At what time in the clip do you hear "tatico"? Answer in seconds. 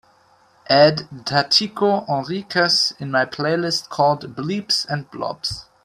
1.25-2.07